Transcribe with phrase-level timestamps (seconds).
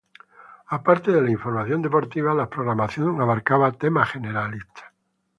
[0.69, 4.85] Aparte de la información deportiva, la programación abarcaba temas generalistas.